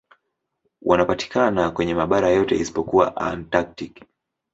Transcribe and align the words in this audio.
Wanapatikana 0.81 1.71
kwenye 1.71 1.95
mabara 1.95 2.29
yote 2.29 2.55
isipokuwa 2.55 3.15
Antaktiki. 3.17 4.03